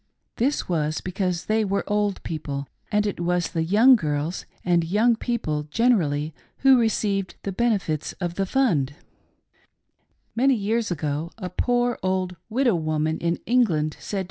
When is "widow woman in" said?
12.49-13.35